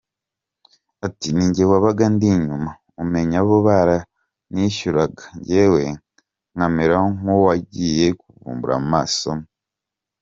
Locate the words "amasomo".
8.81-9.45